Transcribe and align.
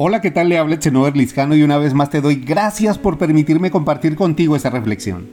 Hola, 0.00 0.20
¿qué 0.20 0.30
tal? 0.30 0.48
Le 0.48 0.58
habla 0.58 0.78
Chenover 0.78 1.16
Lizcano 1.16 1.56
y 1.56 1.64
una 1.64 1.76
vez 1.76 1.92
más 1.92 2.08
te 2.08 2.20
doy 2.20 2.36
gracias 2.36 2.96
por 2.98 3.18
permitirme 3.18 3.72
compartir 3.72 4.14
contigo 4.14 4.54
esta 4.54 4.70
reflexión. 4.70 5.26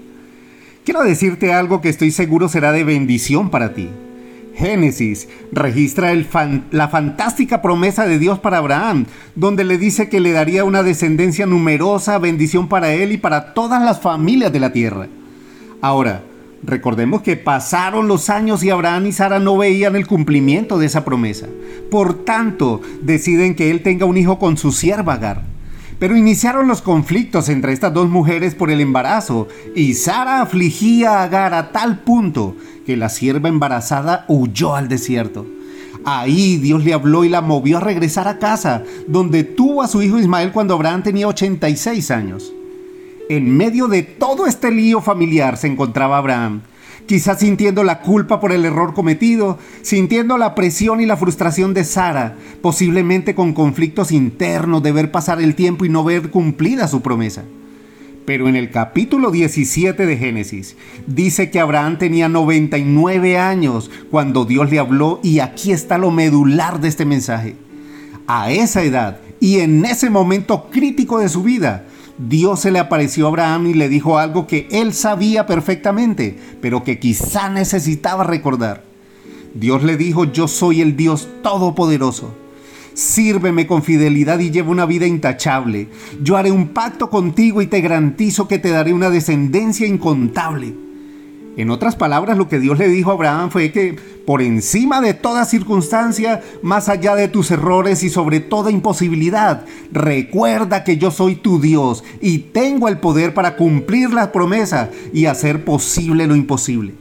Quiero 0.83 1.03
decirte 1.03 1.53
algo 1.53 1.81
que 1.81 1.89
estoy 1.89 2.09
seguro 2.09 2.49
será 2.49 2.71
de 2.71 2.83
bendición 2.83 3.51
para 3.51 3.75
ti. 3.75 3.91
Génesis 4.55 5.29
registra 5.51 6.15
la 6.71 6.87
fantástica 6.87 7.61
promesa 7.61 8.07
de 8.07 8.17
Dios 8.17 8.39
para 8.39 8.57
Abraham, 8.57 9.05
donde 9.35 9.65
le 9.65 9.77
dice 9.77 10.09
que 10.09 10.19
le 10.19 10.31
daría 10.31 10.63
una 10.63 10.81
descendencia 10.81 11.45
numerosa, 11.45 12.17
bendición 12.17 12.67
para 12.67 12.91
él 12.91 13.11
y 13.11 13.17
para 13.17 13.53
todas 13.53 13.83
las 13.83 13.99
familias 13.99 14.51
de 14.51 14.59
la 14.61 14.73
tierra. 14.73 15.07
Ahora, 15.79 16.23
Recordemos 16.63 17.21
que 17.21 17.35
pasaron 17.35 18.07
los 18.07 18.29
años 18.29 18.63
y 18.63 18.69
Abraham 18.69 19.07
y 19.07 19.11
Sara 19.11 19.39
no 19.39 19.57
veían 19.57 19.95
el 19.95 20.07
cumplimiento 20.07 20.79
de 20.79 20.87
esa 20.87 21.05
promesa. 21.05 21.47
Por 21.91 22.25
tanto, 22.25 22.81
deciden 23.01 23.55
que 23.55 23.71
él 23.71 23.83
tenga 23.83 24.05
un 24.05 24.17
hijo 24.17 24.39
con 24.39 24.57
su 24.57 24.71
sierva 24.71 25.13
Agar. 25.13 25.43
Pero 25.99 26.17
iniciaron 26.17 26.67
los 26.67 26.81
conflictos 26.81 27.47
entre 27.49 27.71
estas 27.71 27.93
dos 27.93 28.09
mujeres 28.09 28.53
por 28.53 28.69
el 28.69 28.81
embarazo 28.81 29.47
y 29.75 29.93
Sara 29.93 30.41
afligía 30.41 31.19
a 31.19 31.23
Agar 31.23 31.53
a 31.53 31.71
tal 31.71 31.99
punto 31.99 32.55
que 32.85 32.97
la 32.97 33.09
sierva 33.09 33.47
embarazada 33.47 34.25
huyó 34.27 34.75
al 34.75 34.89
desierto. 34.89 35.45
Ahí 36.03 36.57
Dios 36.57 36.83
le 36.83 36.93
habló 36.93 37.23
y 37.23 37.29
la 37.29 37.41
movió 37.41 37.77
a 37.77 37.81
regresar 37.81 38.27
a 38.27 38.37
casa, 38.37 38.83
donde 39.07 39.43
tuvo 39.43 39.81
a 39.81 39.87
su 39.87 40.03
hijo 40.03 40.19
Ismael 40.19 40.51
cuando 40.51 40.75
Abraham 40.75 41.01
tenía 41.01 41.27
86 41.27 42.11
años. 42.11 42.53
En 43.27 43.57
medio 43.57 43.87
de 43.87 44.03
todo 44.03 44.45
este 44.45 44.69
lío 44.69 45.01
familiar 45.01 45.57
se 45.57 45.65
encontraba 45.65 46.19
Abraham, 46.19 46.61
quizás 47.07 47.39
sintiendo 47.39 47.83
la 47.83 48.01
culpa 48.01 48.39
por 48.39 48.51
el 48.51 48.65
error 48.65 48.93
cometido, 48.93 49.57
sintiendo 49.81 50.37
la 50.37 50.53
presión 50.53 51.01
y 51.01 51.07
la 51.07 51.17
frustración 51.17 51.73
de 51.73 51.85
Sara, 51.85 52.35
posiblemente 52.61 53.33
con 53.33 53.53
conflictos 53.53 54.11
internos 54.11 54.83
de 54.83 54.91
ver 54.91 55.09
pasar 55.09 55.41
el 55.41 55.55
tiempo 55.55 55.85
y 55.85 55.89
no 55.89 56.03
ver 56.03 56.29
cumplida 56.29 56.87
su 56.87 57.01
promesa. 57.01 57.43
Pero 58.25 58.47
en 58.47 58.55
el 58.55 58.69
capítulo 58.69 59.31
17 59.31 60.05
de 60.05 60.17
Génesis 60.17 60.75
dice 61.07 61.49
que 61.49 61.59
Abraham 61.59 61.97
tenía 61.97 62.29
99 62.29 63.39
años 63.39 63.89
cuando 64.11 64.45
Dios 64.45 64.69
le 64.69 64.77
habló 64.77 65.19
y 65.23 65.39
aquí 65.39 65.71
está 65.71 65.97
lo 65.97 66.11
medular 66.11 66.79
de 66.79 66.89
este 66.89 67.05
mensaje. 67.05 67.55
A 68.27 68.51
esa 68.51 68.83
edad 68.83 69.19
y 69.39 69.59
en 69.59 69.83
ese 69.83 70.11
momento 70.11 70.69
crítico 70.71 71.19
de 71.19 71.29
su 71.29 71.43
vida, 71.43 71.85
Dios 72.17 72.61
se 72.61 72.71
le 72.71 72.79
apareció 72.79 73.25
a 73.25 73.29
Abraham 73.29 73.67
y 73.67 73.73
le 73.73 73.89
dijo 73.89 74.17
algo 74.17 74.47
que 74.47 74.67
él 74.71 74.93
sabía 74.93 75.45
perfectamente, 75.45 76.37
pero 76.61 76.83
que 76.83 76.97
quizá 76.99 77.49
necesitaba 77.49 78.23
recordar. 78.23 78.83
Dios 79.53 79.83
le 79.83 79.97
dijo, 79.97 80.25
yo 80.25 80.47
soy 80.47 80.81
el 80.81 80.95
Dios 80.95 81.27
Todopoderoso. 81.41 82.33
Sírveme 82.93 83.67
con 83.67 83.83
fidelidad 83.83 84.39
y 84.39 84.51
lleva 84.51 84.69
una 84.69 84.85
vida 84.85 85.05
intachable. 85.05 85.89
Yo 86.21 86.37
haré 86.37 86.51
un 86.51 86.69
pacto 86.69 87.09
contigo 87.09 87.61
y 87.61 87.67
te 87.67 87.81
garantizo 87.81 88.47
que 88.47 88.59
te 88.59 88.69
daré 88.69 88.93
una 88.93 89.09
descendencia 89.09 89.85
incontable. 89.85 90.84
En 91.57 91.69
otras 91.69 91.95
palabras, 91.95 92.37
lo 92.37 92.49
que 92.49 92.59
Dios 92.59 92.77
le 92.77 92.89
dijo 92.89 93.11
a 93.11 93.13
Abraham 93.13 93.49
fue 93.49 93.71
que 93.71 93.95
por 94.25 94.41
encima 94.41 94.99
de 94.99 95.13
toda 95.13 95.45
circunstancia, 95.45 96.43
más 96.61 96.89
allá 96.89 97.15
de 97.15 97.29
tus 97.29 97.49
errores 97.49 98.03
y 98.03 98.09
sobre 98.09 98.41
toda 98.41 98.71
imposibilidad, 98.71 99.65
recuerda 99.91 100.83
que 100.83 100.97
yo 100.97 101.11
soy 101.11 101.35
tu 101.35 101.61
Dios 101.61 102.03
y 102.19 102.39
tengo 102.39 102.89
el 102.89 102.97
poder 102.97 103.33
para 103.33 103.55
cumplir 103.55 104.11
la 104.11 104.33
promesa 104.33 104.89
y 105.13 105.27
hacer 105.27 105.63
posible 105.63 106.27
lo 106.27 106.35
imposible. 106.35 106.93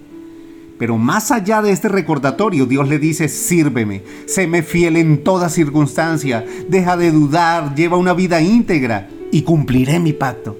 Pero 0.78 0.98
más 0.98 1.32
allá 1.32 1.60
de 1.60 1.72
este 1.72 1.88
recordatorio, 1.88 2.66
Dios 2.66 2.88
le 2.88 3.00
dice, 3.00 3.28
sírveme, 3.28 4.02
séme 4.26 4.62
fiel 4.62 4.96
en 4.96 5.24
toda 5.24 5.48
circunstancia, 5.48 6.44
deja 6.68 6.96
de 6.96 7.10
dudar, 7.10 7.74
lleva 7.74 7.96
una 7.96 8.12
vida 8.12 8.40
íntegra 8.40 9.08
y 9.32 9.42
cumpliré 9.42 9.98
mi 9.98 10.12
pacto. 10.12 10.56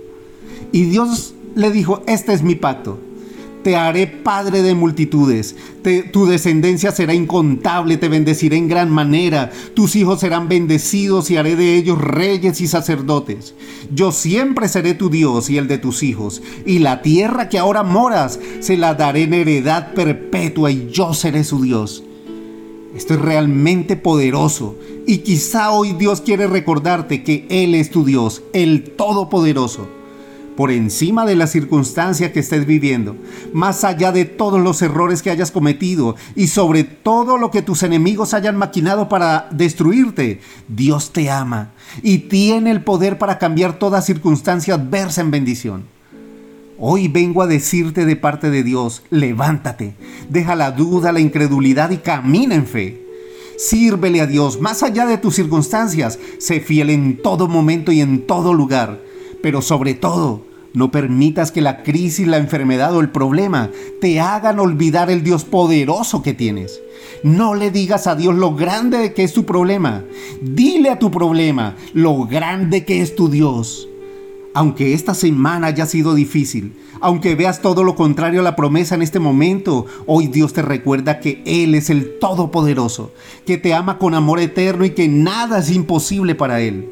Y 0.72 0.84
Dios 0.84 1.34
le 1.54 1.70
dijo, 1.70 2.02
este 2.06 2.32
es 2.32 2.42
mi 2.42 2.56
pacto 2.56 2.98
te 3.64 3.74
haré 3.74 4.06
padre 4.06 4.62
de 4.62 4.74
multitudes, 4.74 5.56
tu 6.12 6.26
descendencia 6.26 6.92
será 6.92 7.14
incontable, 7.14 7.96
te 7.96 8.08
bendeciré 8.08 8.58
en 8.58 8.68
gran 8.68 8.90
manera, 8.90 9.50
tus 9.74 9.96
hijos 9.96 10.20
serán 10.20 10.48
bendecidos 10.48 11.30
y 11.30 11.38
haré 11.38 11.56
de 11.56 11.74
ellos 11.74 11.98
reyes 11.98 12.60
y 12.60 12.68
sacerdotes. 12.68 13.54
Yo 13.92 14.12
siempre 14.12 14.68
seré 14.68 14.94
tu 14.94 15.08
Dios 15.08 15.48
y 15.48 15.56
el 15.56 15.66
de 15.66 15.78
tus 15.78 16.02
hijos, 16.02 16.42
y 16.66 16.78
la 16.78 17.00
tierra 17.00 17.48
que 17.48 17.58
ahora 17.58 17.82
moras 17.82 18.38
se 18.60 18.76
la 18.76 18.94
daré 18.94 19.22
en 19.22 19.34
heredad 19.34 19.94
perpetua 19.94 20.70
y 20.70 20.90
yo 20.92 21.14
seré 21.14 21.42
su 21.42 21.62
Dios. 21.62 22.04
Esto 22.94 23.14
es 23.14 23.20
realmente 23.20 23.96
poderoso 23.96 24.76
y 25.06 25.18
quizá 25.18 25.72
hoy 25.72 25.94
Dios 25.94 26.20
quiere 26.20 26.46
recordarte 26.46 27.24
que 27.24 27.46
Él 27.48 27.74
es 27.74 27.90
tu 27.90 28.04
Dios, 28.04 28.42
el 28.52 28.90
Todopoderoso 28.90 29.88
por 30.56 30.70
encima 30.70 31.26
de 31.26 31.36
la 31.36 31.46
circunstancia 31.46 32.32
que 32.32 32.40
estés 32.40 32.66
viviendo, 32.66 33.16
más 33.52 33.84
allá 33.84 34.12
de 34.12 34.24
todos 34.24 34.60
los 34.60 34.80
errores 34.82 35.22
que 35.22 35.30
hayas 35.30 35.50
cometido 35.50 36.16
y 36.36 36.46
sobre 36.46 36.84
todo 36.84 37.38
lo 37.38 37.50
que 37.50 37.62
tus 37.62 37.82
enemigos 37.82 38.34
hayan 38.34 38.56
maquinado 38.56 39.08
para 39.08 39.48
destruirte, 39.50 40.40
Dios 40.68 41.12
te 41.12 41.30
ama 41.30 41.72
y 42.02 42.18
tiene 42.18 42.70
el 42.70 42.84
poder 42.84 43.18
para 43.18 43.38
cambiar 43.38 43.78
toda 43.78 44.02
circunstancia 44.02 44.74
adversa 44.74 45.20
en 45.20 45.30
bendición. 45.30 45.94
Hoy 46.78 47.08
vengo 47.08 47.42
a 47.42 47.46
decirte 47.46 48.04
de 48.04 48.16
parte 48.16 48.50
de 48.50 48.62
Dios, 48.62 49.02
levántate, 49.10 49.94
deja 50.28 50.56
la 50.56 50.72
duda, 50.72 51.12
la 51.12 51.20
incredulidad 51.20 51.90
y 51.90 51.98
camina 51.98 52.54
en 52.54 52.66
fe. 52.66 53.00
Sírvele 53.56 54.20
a 54.20 54.26
Dios 54.26 54.60
más 54.60 54.82
allá 54.82 55.06
de 55.06 55.16
tus 55.16 55.36
circunstancias, 55.36 56.18
sé 56.38 56.58
fiel 56.58 56.90
en 56.90 57.22
todo 57.22 57.46
momento 57.46 57.92
y 57.92 58.00
en 58.00 58.26
todo 58.26 58.52
lugar 58.52 59.03
pero 59.44 59.60
sobre 59.60 59.92
todo, 59.92 60.40
no 60.72 60.90
permitas 60.90 61.52
que 61.52 61.60
la 61.60 61.82
crisis, 61.82 62.26
la 62.26 62.38
enfermedad 62.38 62.96
o 62.96 63.00
el 63.00 63.10
problema 63.10 63.68
te 64.00 64.18
hagan 64.18 64.58
olvidar 64.58 65.10
el 65.10 65.22
Dios 65.22 65.44
poderoso 65.44 66.22
que 66.22 66.32
tienes. 66.32 66.80
No 67.22 67.54
le 67.54 67.70
digas 67.70 68.06
a 68.06 68.14
Dios 68.16 68.34
lo 68.34 68.54
grande 68.54 69.12
que 69.12 69.22
es 69.22 69.34
tu 69.34 69.44
problema. 69.44 70.02
Dile 70.40 70.88
a 70.88 70.98
tu 70.98 71.10
problema 71.10 71.76
lo 71.92 72.24
grande 72.24 72.86
que 72.86 73.02
es 73.02 73.14
tu 73.14 73.28
Dios. 73.28 73.86
Aunque 74.54 74.94
esta 74.94 75.12
semana 75.12 75.66
haya 75.66 75.84
sido 75.84 76.14
difícil, 76.14 76.72
aunque 77.02 77.34
veas 77.34 77.60
todo 77.60 77.84
lo 77.84 77.96
contrario 77.96 78.40
a 78.40 78.44
la 78.44 78.56
promesa 78.56 78.94
en 78.94 79.02
este 79.02 79.18
momento, 79.18 79.84
hoy 80.06 80.28
Dios 80.28 80.54
te 80.54 80.62
recuerda 80.62 81.20
que 81.20 81.42
Él 81.44 81.74
es 81.74 81.90
el 81.90 82.18
Todopoderoso, 82.18 83.12
que 83.44 83.58
te 83.58 83.74
ama 83.74 83.98
con 83.98 84.14
amor 84.14 84.40
eterno 84.40 84.86
y 84.86 84.92
que 84.92 85.06
nada 85.06 85.58
es 85.58 85.70
imposible 85.70 86.34
para 86.34 86.62
Él. 86.62 86.88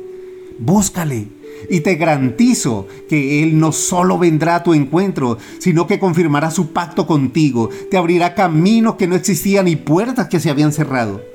Búscale, 0.58 1.28
y 1.68 1.80
te 1.80 1.96
garantizo 1.96 2.86
que 3.08 3.42
Él 3.42 3.58
no 3.58 3.72
solo 3.72 4.18
vendrá 4.18 4.56
a 4.56 4.62
tu 4.62 4.74
encuentro, 4.74 5.38
sino 5.58 5.86
que 5.86 5.98
confirmará 5.98 6.50
su 6.50 6.72
pacto 6.72 7.06
contigo, 7.06 7.70
te 7.90 7.96
abrirá 7.96 8.34
caminos 8.34 8.96
que 8.96 9.06
no 9.06 9.16
existían 9.16 9.68
y 9.68 9.76
puertas 9.76 10.28
que 10.28 10.40
se 10.40 10.50
habían 10.50 10.72
cerrado 10.72 11.31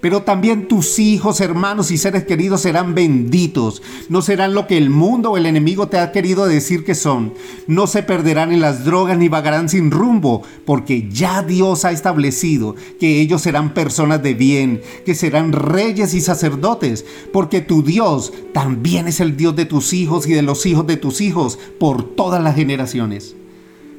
pero 0.00 0.22
también 0.22 0.66
tus 0.66 0.98
hijos, 0.98 1.40
hermanos 1.40 1.90
y 1.90 1.98
seres 1.98 2.24
queridos 2.24 2.62
serán 2.62 2.94
benditos. 2.94 3.82
No 4.08 4.22
serán 4.22 4.54
lo 4.54 4.66
que 4.66 4.78
el 4.78 4.88
mundo 4.88 5.32
o 5.32 5.36
el 5.36 5.46
enemigo 5.46 5.88
te 5.88 5.98
ha 5.98 6.10
querido 6.10 6.46
decir 6.46 6.84
que 6.84 6.94
son. 6.94 7.34
No 7.66 7.86
se 7.86 8.02
perderán 8.02 8.52
en 8.52 8.60
las 8.60 8.84
drogas 8.84 9.18
ni 9.18 9.28
vagarán 9.28 9.68
sin 9.68 9.90
rumbo, 9.90 10.42
porque 10.64 11.08
ya 11.10 11.42
Dios 11.42 11.84
ha 11.84 11.92
establecido 11.92 12.76
que 12.98 13.20
ellos 13.20 13.42
serán 13.42 13.74
personas 13.74 14.22
de 14.22 14.34
bien, 14.34 14.80
que 15.04 15.14
serán 15.14 15.52
reyes 15.52 16.14
y 16.14 16.20
sacerdotes, 16.20 17.04
porque 17.32 17.60
tu 17.60 17.82
Dios 17.82 18.32
también 18.54 19.06
es 19.06 19.20
el 19.20 19.36
Dios 19.36 19.54
de 19.54 19.66
tus 19.66 19.92
hijos 19.92 20.26
y 20.26 20.32
de 20.32 20.42
los 20.42 20.64
hijos 20.64 20.86
de 20.86 20.96
tus 20.96 21.20
hijos 21.20 21.58
por 21.78 22.14
todas 22.14 22.42
las 22.42 22.56
generaciones. 22.56 23.36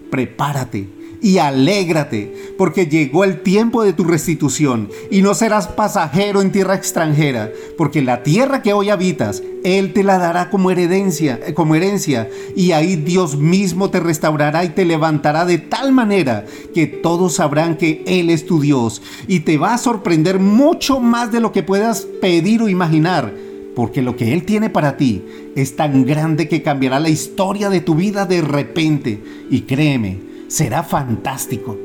Prepárate 0.10 1.01
y 1.22 1.38
alégrate, 1.38 2.34
porque 2.58 2.88
llegó 2.88 3.24
el 3.24 3.42
tiempo 3.42 3.84
de 3.84 3.94
tu 3.94 4.04
restitución, 4.04 4.90
y 5.12 5.22
no 5.22 5.36
serás 5.36 5.68
pasajero 5.68 6.42
en 6.42 6.52
tierra 6.52 6.76
extranjera, 6.76 7.52
porque 7.78 8.02
la 8.02 8.24
tierra 8.24 8.64
que 8.64 8.74
hoy 8.74 8.90
habitas, 8.90 9.44
Él 9.64 9.94
te 9.94 10.04
la 10.04 10.18
dará 10.18 10.50
como 10.50 10.72
herencia, 10.72 11.40
eh, 11.46 11.54
como 11.54 11.76
herencia, 11.76 12.28
y 12.56 12.72
ahí 12.72 12.96
Dios 12.96 13.38
mismo 13.38 13.92
te 13.92 14.00
restaurará 14.00 14.66
y 14.66 14.70
te 14.70 14.84
levantará 14.84 15.46
de 15.46 15.60
tal 15.60 15.92
manera 15.92 16.46
que 16.74 16.88
todos 16.88 17.36
sabrán 17.36 17.78
que 17.78 18.04
Él 18.08 18.32
es 18.32 18.48
tu 18.48 18.60
Dios, 18.60 19.02
y 19.28 19.42
te 19.42 19.58
va 19.58 19.76
a 19.76 19.78
sorprender 19.78 20.40
mucho 20.40 21.00
más 21.00 21.32
de 21.32 21.40
lo 21.40 21.52
que 21.52 21.62
puedas 21.62 22.08
pedir 22.20 22.64
o 22.64 22.70
imaginar 22.70 23.32
porque 23.76 24.02
lo 24.02 24.18
que 24.18 24.34
Él 24.34 24.44
tiene 24.44 24.70
para 24.70 24.98
ti 24.98 25.24
es 25.56 25.78
tan 25.78 26.06
grande 26.06 26.50
que 26.50 26.62
cambiará 26.62 27.00
la 27.00 27.08
historia 27.08 27.70
de 27.70 27.80
tu 27.80 27.96
vida 27.96 28.26
de 28.26 28.42
repente. 28.42 29.24
Y 29.50 29.62
créeme, 29.62 30.31
será 30.52 30.84
fantástico. 30.84 31.78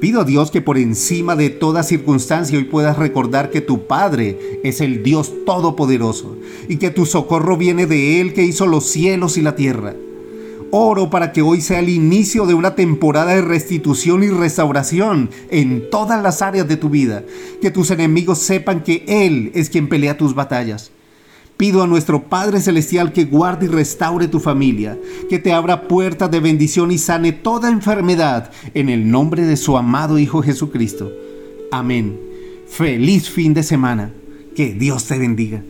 Pido 0.00 0.22
a 0.22 0.24
Dios 0.24 0.50
que 0.50 0.60
por 0.60 0.76
encima 0.76 1.36
de 1.36 1.48
toda 1.48 1.84
circunstancia 1.84 2.58
hoy 2.58 2.64
puedas 2.64 2.98
recordar 2.98 3.50
que 3.50 3.60
tu 3.60 3.86
Padre 3.86 4.60
es 4.64 4.80
el 4.80 5.04
Dios 5.04 5.32
Todopoderoso 5.46 6.36
y 6.68 6.76
que 6.76 6.90
tu 6.90 7.06
socorro 7.06 7.56
viene 7.56 7.86
de 7.86 8.20
Él 8.20 8.34
que 8.34 8.42
hizo 8.42 8.66
los 8.66 8.86
cielos 8.86 9.38
y 9.38 9.42
la 9.42 9.54
tierra. 9.54 9.94
Oro 10.72 11.08
para 11.08 11.32
que 11.32 11.40
hoy 11.40 11.60
sea 11.60 11.78
el 11.78 11.88
inicio 11.88 12.46
de 12.46 12.54
una 12.54 12.74
temporada 12.74 13.36
de 13.36 13.42
restitución 13.42 14.24
y 14.24 14.28
restauración 14.28 15.30
en 15.48 15.88
todas 15.88 16.20
las 16.20 16.42
áreas 16.42 16.66
de 16.66 16.76
tu 16.76 16.90
vida. 16.90 17.22
Que 17.62 17.70
tus 17.70 17.92
enemigos 17.92 18.40
sepan 18.40 18.82
que 18.82 19.04
Él 19.06 19.52
es 19.54 19.70
quien 19.70 19.88
pelea 19.88 20.18
tus 20.18 20.34
batallas. 20.34 20.90
Pido 21.56 21.82
a 21.82 21.86
nuestro 21.86 22.24
Padre 22.28 22.60
Celestial 22.60 23.12
que 23.12 23.24
guarde 23.24 23.66
y 23.66 23.68
restaure 23.68 24.28
tu 24.28 24.40
familia, 24.40 24.98
que 25.30 25.38
te 25.38 25.52
abra 25.52 25.88
puertas 25.88 26.30
de 26.30 26.40
bendición 26.40 26.90
y 26.90 26.98
sane 26.98 27.32
toda 27.32 27.70
enfermedad 27.70 28.50
en 28.74 28.90
el 28.90 29.10
nombre 29.10 29.42
de 29.42 29.56
su 29.56 29.76
amado 29.76 30.18
Hijo 30.18 30.42
Jesucristo. 30.42 31.10
Amén. 31.72 32.20
Feliz 32.68 33.30
fin 33.30 33.54
de 33.54 33.62
semana. 33.62 34.12
Que 34.54 34.72
Dios 34.72 35.04
te 35.06 35.18
bendiga. 35.18 35.62